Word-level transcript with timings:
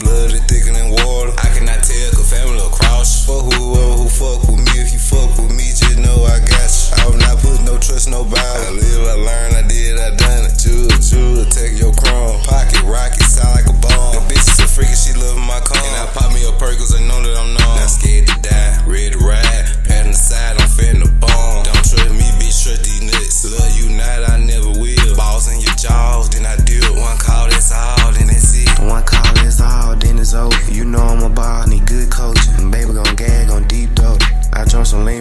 Blood 0.00 0.32
is 0.32 0.40
thicker 0.48 0.72
than 0.72 0.88
water. 0.88 1.36
I 1.36 1.52
cannot 1.52 1.84
tell, 1.84 2.10
cause 2.16 2.32
family 2.32 2.64
across. 2.64 3.28
Fuck 3.28 3.52
whoever 3.52 4.00
who 4.00 4.08
fuck 4.08 4.40
with 4.48 4.64
me. 4.64 4.72
If 4.80 4.92
you 4.92 4.98
fuck 4.98 5.28
with 5.36 5.52
me, 5.52 5.68
just 5.68 6.00
know 6.00 6.24
I 6.24 6.40
got 6.40 6.64
you. 6.72 6.96
I 6.96 7.00
will 7.12 7.20
not 7.20 7.36
put 7.44 7.60
no 7.60 7.76
trust 7.76 8.08
nobody. 8.08 8.40
I 8.40 8.72
live, 8.72 9.04
I 9.04 9.16
learn, 9.20 9.52
I 9.52 9.62
did, 9.68 10.00
I 10.00 10.16
done 10.16 10.48
it. 10.48 10.56
Chew, 10.56 10.88
chew, 11.04 11.44
take 11.52 11.76
your 11.76 11.92
crumb. 11.92 12.40
Pocket 12.48 12.80
rocket, 12.88 13.20
sound 13.20 13.52
like 13.52 13.68
a 13.68 13.76
bomb. 13.84 14.16
The 14.16 14.32
bitch 14.32 14.48
is 14.48 14.56
so 14.56 14.64
freaky, 14.64 14.96
she 14.96 15.12
love 15.12 15.36
my 15.36 15.60
cum. 15.60 15.76
And 15.76 15.96
I 16.00 16.08
pop 16.16 16.32
me 16.32 16.40
a 16.48 16.52
perk, 16.56 16.80
cause 16.80 16.96
I 16.96 17.04
know 17.04 17.20
that 17.20 17.36
I'm 17.36 17.51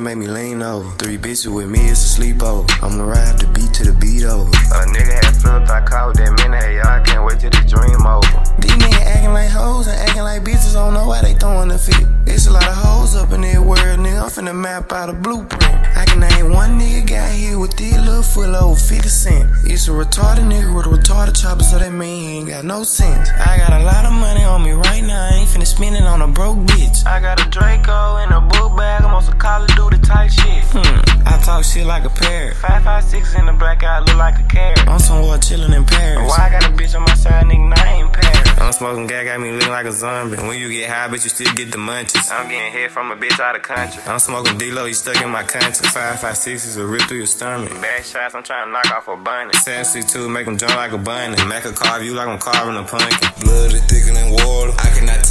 some 0.02 0.18
make 0.18 0.18
me 0.18 0.28
lean 0.28 0.62
over. 0.62 0.90
Three 0.98 1.18
bitches 1.18 1.54
with 1.54 1.70
me, 1.70 1.80
it's 1.90 2.02
a 2.02 2.22
sleepover. 2.22 2.66
I'ma 2.82 3.04
ride 3.04 3.40
the 3.40 3.48
beat 3.48 3.74
to 3.76 3.84
the 3.84 3.94
beat 3.94 4.24
over. 4.24 4.50
A 4.50 4.86
nigga 4.90 5.14
had 5.24 5.36
flipped, 5.38 5.70
I 5.70 5.82
caught 5.86 6.16
that 6.16 6.32
minute. 6.40 6.64
Hey, 6.64 6.78
y'all 6.78 7.04
can't 7.04 7.24
wait 7.26 7.40
till 7.40 7.52
the 7.52 7.62
dream 7.70 8.02
over. 8.06 8.38
These 8.62 8.78
niggas 8.82 9.06
acting 9.06 9.34
like 9.34 9.50
hoes 9.50 9.88
and 9.88 9.98
acting 9.98 10.24
like 10.24 10.44
bitches. 10.44 10.74
Don't 10.74 10.94
know 10.94 11.08
why 11.08 11.22
they 11.22 11.34
throwing 11.34 11.70
the 11.70 11.78
fit. 11.78 12.06
It's 12.26 12.48
a 12.48 12.52
lot 12.52 12.68
of 12.68 12.76
hoes 12.76 13.16
up 13.16 13.32
in 13.32 13.42
that 13.42 13.62
world, 13.62 14.00
nigga. 14.00 14.22
I'm 14.24 14.30
finna 14.30 14.56
map 14.56 14.92
out 14.92 15.10
a 15.10 15.14
blueprint. 15.14 15.78
I 15.96 16.06
can 16.06 16.20
name 16.20 16.52
one 16.52 16.80
nigga 16.80 17.08
got 17.08 17.32
here 17.32 17.60
with 17.60 17.76
this 17.78 17.98
little 17.98 18.24
foot 18.24 18.50
over 18.56 18.80
50 18.80 19.08
cent. 19.08 19.50
It's 19.66 19.88
a 19.88 19.92
retarded 19.92 20.50
nigga 20.50 20.74
with 20.76 20.88
a 20.88 20.90
retarded 20.90 21.40
chopper, 21.40 21.64
so 21.64 21.78
that 21.78 21.94
mean 21.94 22.22
he 22.22 22.38
ain't 22.38 22.48
got 22.50 22.66
no 22.66 22.84
sense. 22.84 23.30
I 23.30 23.58
got 23.58 23.74
a 23.80 23.84
lot 23.84 24.06
of 24.06 24.14
money 24.14 24.44
on 24.44 24.64
me 24.64 24.72
right 24.72 25.04
now. 25.04 25.30
I 25.30 25.36
ain't 25.38 25.50
finna 25.50 25.68
spend 25.68 25.96
it 25.96 26.04
on 26.04 26.22
a 26.22 26.28
broke 26.28 26.58
bitch. 26.74 27.06
I 27.06 27.20
got 27.20 27.46
a 27.46 27.50
Draco 27.50 28.18
in 28.24 28.31
talk 31.52 31.66
shit 31.66 31.86
like 31.86 32.06
a 32.06 32.10
parrot. 32.10 32.56
556 32.56 33.36
in 33.36 33.46
the 33.46 33.54
black 33.54 33.84
eye, 33.84 34.00
look 34.00 34.16
like 34.16 34.40
a 34.40 34.44
carrot. 34.44 34.88
I'm 34.88 35.00
somewhere 35.00 35.38
chillin' 35.38 35.76
in 35.76 35.86
Paris. 35.86 36.28
Why 36.30 36.48
I 36.48 36.50
got 36.50 36.64
a 36.64 36.72
bitch 36.72 36.96
on 36.96 37.04
my 37.04 37.14
side, 37.16 37.46
nigga? 37.46 37.78
I 37.78 37.94
ain't 37.94 38.14
Paris. 38.14 38.60
I'm 38.60 38.72
smoking 38.72 39.08
gas, 39.08 39.26
got 39.26 39.40
me 39.42 39.52
looking 39.52 39.70
like 39.70 39.86
a 39.86 39.92
zombie. 39.92 40.38
When 40.38 40.58
you 40.58 40.70
get 40.70 40.90
high, 40.90 41.08
bitch, 41.10 41.24
you 41.26 41.30
still 41.30 41.54
get 41.54 41.72
the 41.72 41.78
munchies. 41.78 42.32
I'm 42.32 42.48
getting 42.48 42.72
hit 42.72 42.92
from 42.92 43.12
a 43.12 43.16
bitch 43.16 43.40
out 43.40 43.56
of 43.56 43.64
country. 43.64 44.02
I'm 44.06 44.20
smoking 44.20 44.58
D-Lo, 44.58 44.86
you 44.86 44.94
stuck 44.94 45.22
in 45.22 45.30
my 45.30 45.44
country. 45.44 45.88
556 45.88 46.68
is 46.68 46.78
a 46.78 46.86
rip 46.86 47.02
through 47.04 47.18
your 47.18 47.28
stomach. 47.28 47.70
Bad 47.82 48.06
shots, 48.06 48.36
I'm 48.36 48.44
trying 48.44 48.68
to 48.68 48.72
knock 48.72 48.90
off 48.92 49.08
a 49.08 49.18
bunny. 49.18 49.54
762, 49.54 50.30
make 50.30 50.46
them 50.46 50.58
jump 50.58 50.76
like 50.76 50.94
a 50.94 50.98
bunny. 50.98 51.36
Mac 51.46 51.66
a 51.66 51.74
carve 51.74 52.04
you 52.04 52.14
like 52.14 52.28
I'm 52.28 52.40
carving 52.40 52.78
a 52.78 52.84
pumpkin. 52.84 53.30
Blood 53.42 53.74
is 53.74 53.84
thicker 53.92 54.14
than 54.14 54.32
water. 54.32 54.72
I 54.80 54.90
cannot 54.96 55.22